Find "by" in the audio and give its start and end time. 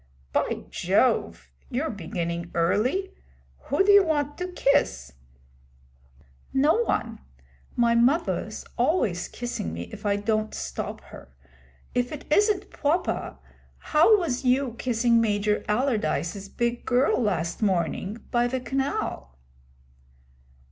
0.33-0.63, 18.31-18.47